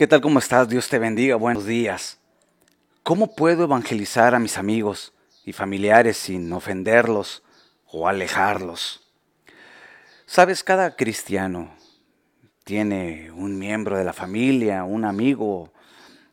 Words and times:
¿Qué 0.00 0.06
tal? 0.06 0.22
¿Cómo 0.22 0.38
estás? 0.38 0.66
Dios 0.66 0.88
te 0.88 0.98
bendiga. 0.98 1.36
Buenos 1.36 1.66
días. 1.66 2.16
¿Cómo 3.02 3.34
puedo 3.34 3.64
evangelizar 3.64 4.34
a 4.34 4.38
mis 4.38 4.56
amigos 4.56 5.12
y 5.44 5.52
familiares 5.52 6.16
sin 6.16 6.50
ofenderlos 6.54 7.42
o 7.84 8.08
alejarlos? 8.08 9.06
Sabes, 10.24 10.64
cada 10.64 10.96
cristiano 10.96 11.70
tiene 12.64 13.30
un 13.32 13.58
miembro 13.58 13.98
de 13.98 14.04
la 14.04 14.14
familia, 14.14 14.84
un 14.84 15.04
amigo, 15.04 15.70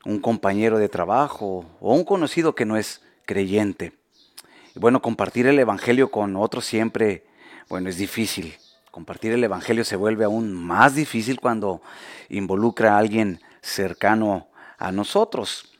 un 0.06 0.22
compañero 0.22 0.78
de 0.78 0.88
trabajo 0.88 1.66
o 1.82 1.94
un 1.94 2.06
conocido 2.06 2.56
que 2.56 2.64
no 2.64 2.78
es 2.78 3.02
creyente. 3.26 3.92
Y 4.78 4.80
bueno, 4.80 5.02
compartir 5.02 5.46
el 5.46 5.60
Evangelio 5.60 6.10
con 6.10 6.38
otros 6.38 6.64
siempre, 6.64 7.26
bueno, 7.68 7.90
es 7.90 7.98
difícil. 7.98 8.56
Compartir 8.92 9.34
el 9.34 9.44
Evangelio 9.44 9.84
se 9.84 9.98
vuelve 9.98 10.24
aún 10.24 10.54
más 10.54 10.96
difícil 10.96 11.42
cuando 11.42 11.82
involucra 12.30 12.96
a 12.96 13.00
alguien 13.00 13.42
cercano 13.68 14.50
a 14.78 14.92
nosotros. 14.92 15.72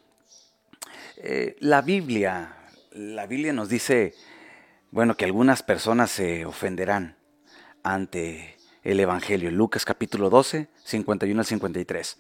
Eh, 1.18 1.56
la 1.60 1.82
Biblia, 1.82 2.56
la 2.92 3.26
Biblia 3.26 3.54
nos 3.54 3.70
dice, 3.70 4.14
bueno, 4.92 5.16
que 5.16 5.26
algunas 5.26 5.64
personas 5.64 6.12
se 6.12 6.46
ofenderán 6.46 7.18
ante 7.84 8.58
el 8.84 9.00
Evangelio. 9.00 9.50
Lucas 9.52 9.86
capítulo 9.86 10.30
12, 10.30 10.68
51 10.84 11.40
al 11.40 11.46
53. 11.46 12.18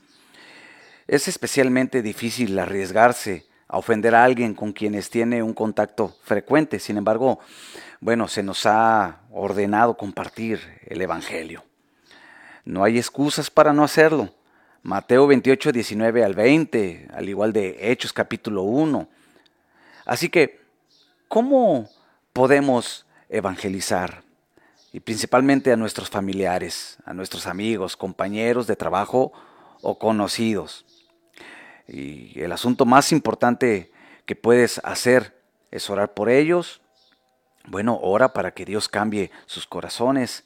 Es 1.08 1.28
especialmente 1.28 2.02
difícil 2.02 2.58
arriesgarse 2.58 3.46
a 3.68 3.78
ofender 3.78 4.16
a 4.16 4.24
alguien 4.24 4.54
con 4.54 4.72
quienes 4.72 5.10
tiene 5.10 5.44
un 5.44 5.54
contacto 5.54 6.16
frecuente. 6.24 6.80
Sin 6.80 6.98
embargo, 6.98 7.40
bueno, 8.00 8.28
se 8.28 8.44
nos 8.44 8.66
ha 8.66 9.22
ordenado 9.32 9.98
compartir 9.98 10.60
el 10.86 11.02
Evangelio. 11.02 11.64
No 12.66 12.84
hay 12.84 12.98
excusas 12.98 13.50
para 13.50 13.74
no 13.74 13.84
hacerlo. 13.84 14.34
Mateo 14.88 15.28
28, 15.28 15.74
19 15.74 16.24
al 16.24 16.34
20, 16.34 17.10
al 17.14 17.28
igual 17.28 17.52
de 17.52 17.92
Hechos 17.92 18.14
capítulo 18.14 18.64
1. 18.64 19.10
Así 20.06 20.30
que, 20.30 20.62
¿cómo 21.28 21.90
podemos 22.32 23.06
evangelizar? 23.28 24.24
Y 24.94 25.02
principalmente 25.02 25.74
a 25.74 25.76
nuestros 25.76 26.10
familiares, 26.10 27.00
a 27.04 27.14
nuestros 27.14 27.48
amigos, 27.48 27.98
compañeros 27.98 28.66
de 28.66 28.78
trabajo 28.78 29.34
o 29.82 30.00
conocidos. 30.00 30.86
Y 31.86 32.40
el 32.40 32.54
asunto 32.54 32.86
más 32.86 33.12
importante 33.12 33.92
que 34.26 34.38
puedes 34.38 34.80
hacer 34.86 35.38
es 35.70 35.90
orar 35.90 36.14
por 36.14 36.30
ellos. 36.30 36.80
Bueno, 37.66 38.00
ora 38.02 38.32
para 38.32 38.52
que 38.52 38.64
Dios 38.64 38.88
cambie 38.88 39.32
sus 39.48 39.68
corazones 39.68 40.46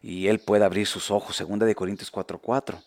y 0.00 0.28
Él 0.28 0.38
pueda 0.38 0.66
abrir 0.66 0.86
sus 0.86 1.10
ojos, 1.10 1.34
segunda 1.34 1.66
de 1.66 1.74
Corintios 1.74 2.12
4:4 2.12 2.84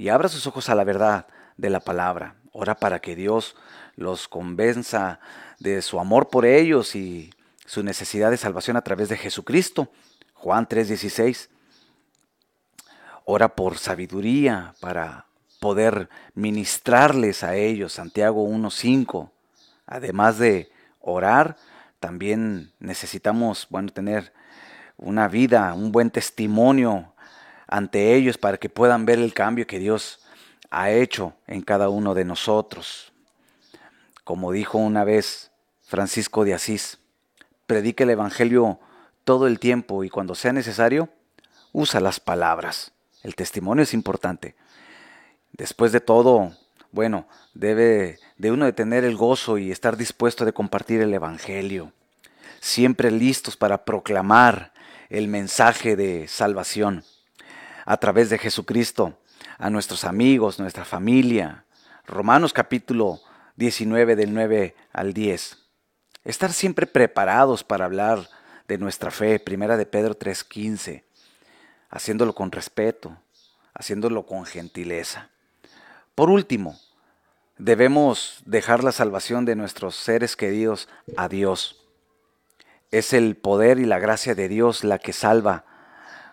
y 0.00 0.08
abra 0.08 0.30
sus 0.30 0.46
ojos 0.46 0.70
a 0.70 0.74
la 0.74 0.84
verdad 0.84 1.26
de 1.58 1.68
la 1.68 1.80
palabra. 1.80 2.36
Ora 2.52 2.74
para 2.74 3.00
que 3.00 3.14
Dios 3.14 3.54
los 3.96 4.28
convenza 4.28 5.20
de 5.58 5.82
su 5.82 6.00
amor 6.00 6.30
por 6.30 6.46
ellos 6.46 6.94
y 6.94 7.34
su 7.66 7.82
necesidad 7.82 8.30
de 8.30 8.38
salvación 8.38 8.78
a 8.78 8.80
través 8.80 9.10
de 9.10 9.18
Jesucristo. 9.18 9.92
Juan 10.32 10.66
3:16. 10.66 11.50
Ora 13.26 13.54
por 13.54 13.76
sabiduría 13.76 14.74
para 14.80 15.26
poder 15.60 16.08
ministrarles 16.32 17.44
a 17.44 17.56
ellos. 17.56 17.92
Santiago 17.92 18.42
1:5. 18.42 19.30
Además 19.84 20.38
de 20.38 20.72
orar, 21.00 21.58
también 21.98 22.72
necesitamos, 22.78 23.66
bueno, 23.68 23.92
tener 23.92 24.32
una 24.96 25.28
vida, 25.28 25.74
un 25.74 25.92
buen 25.92 26.10
testimonio 26.10 27.12
ante 27.70 28.16
ellos 28.16 28.36
para 28.36 28.58
que 28.58 28.68
puedan 28.68 29.06
ver 29.06 29.20
el 29.20 29.32
cambio 29.32 29.66
que 29.66 29.78
Dios 29.78 30.18
ha 30.70 30.90
hecho 30.90 31.34
en 31.46 31.62
cada 31.62 31.88
uno 31.88 32.14
de 32.14 32.24
nosotros. 32.24 33.12
Como 34.24 34.50
dijo 34.50 34.76
una 34.76 35.04
vez 35.04 35.52
Francisco 35.82 36.44
de 36.44 36.52
Asís, 36.52 36.98
predique 37.66 38.02
el 38.02 38.10
Evangelio 38.10 38.80
todo 39.24 39.46
el 39.46 39.60
tiempo 39.60 40.02
y 40.02 40.10
cuando 40.10 40.34
sea 40.34 40.52
necesario, 40.52 41.08
usa 41.72 42.00
las 42.00 42.18
palabras. 42.18 42.92
El 43.22 43.36
testimonio 43.36 43.84
es 43.84 43.94
importante. 43.94 44.56
Después 45.52 45.92
de 45.92 46.00
todo, 46.00 46.52
bueno, 46.90 47.28
debe 47.54 48.18
de 48.36 48.50
uno 48.50 48.72
tener 48.74 49.04
el 49.04 49.16
gozo 49.16 49.58
y 49.58 49.70
estar 49.70 49.96
dispuesto 49.96 50.44
de 50.44 50.52
compartir 50.52 51.02
el 51.02 51.14
Evangelio, 51.14 51.92
siempre 52.58 53.12
listos 53.12 53.56
para 53.56 53.84
proclamar 53.84 54.72
el 55.08 55.28
mensaje 55.28 55.94
de 55.94 56.26
salvación 56.26 57.04
a 57.84 57.96
través 57.96 58.30
de 58.30 58.38
Jesucristo 58.38 59.18
a 59.58 59.70
nuestros 59.70 60.04
amigos, 60.04 60.58
nuestra 60.58 60.84
familia. 60.84 61.64
Romanos 62.06 62.52
capítulo 62.52 63.20
19 63.56 64.16
del 64.16 64.34
9 64.34 64.74
al 64.92 65.12
10. 65.12 65.58
Estar 66.24 66.52
siempre 66.52 66.86
preparados 66.86 67.64
para 67.64 67.84
hablar 67.84 68.28
de 68.68 68.78
nuestra 68.78 69.10
fe, 69.10 69.38
primera 69.38 69.76
de 69.76 69.86
Pedro 69.86 70.14
3:15, 70.14 71.04
haciéndolo 71.88 72.34
con 72.34 72.52
respeto, 72.52 73.16
haciéndolo 73.74 74.26
con 74.26 74.44
gentileza. 74.44 75.30
Por 76.14 76.30
último, 76.30 76.78
debemos 77.58 78.42
dejar 78.44 78.84
la 78.84 78.92
salvación 78.92 79.44
de 79.44 79.56
nuestros 79.56 79.96
seres 79.96 80.36
queridos 80.36 80.88
a 81.16 81.28
Dios. 81.28 81.84
Es 82.90 83.12
el 83.12 83.36
poder 83.36 83.78
y 83.78 83.86
la 83.86 83.98
gracia 83.98 84.34
de 84.34 84.48
Dios 84.48 84.84
la 84.84 84.98
que 84.98 85.12
salva 85.12 85.64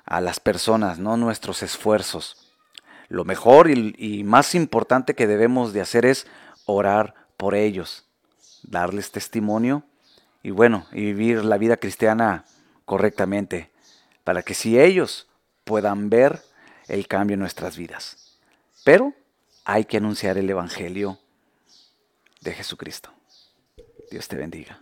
a 0.07 0.21
las 0.21 0.39
personas, 0.39 0.99
no 0.99 1.17
nuestros 1.17 1.61
esfuerzos. 1.61 2.37
Lo 3.09 3.25
mejor 3.25 3.69
y, 3.69 4.23
más 4.23 4.55
importante 4.55 5.13
que 5.13 5.27
debemos 5.27 5.73
de 5.73 5.81
hacer 5.81 6.05
es 6.05 6.25
orar 6.65 7.13
por 7.35 7.55
ellos, 7.55 8.05
darles 8.63 9.11
testimonio 9.11 9.83
y 10.43 10.51
bueno, 10.51 10.87
y 10.91 11.01
vivir 11.01 11.45
la 11.45 11.57
vida 11.57 11.77
cristiana 11.77 12.45
correctamente, 12.85 13.69
para 14.23 14.41
que 14.41 14.53
si 14.53 14.79
ellos 14.79 15.27
puedan 15.63 16.09
ver 16.09 16.41
el 16.87 17.07
cambio 17.07 17.35
en 17.35 17.41
nuestras 17.41 17.77
vidas. 17.77 18.37
Pero 18.83 19.13
hay 19.65 19.85
que 19.85 19.97
anunciar 19.97 20.37
el 20.37 20.49
Evangelio 20.49 21.19
de 22.41 22.53
Jesucristo. 22.53 23.11
Dios 24.09 24.27
te 24.27 24.37
bendiga. 24.37 24.79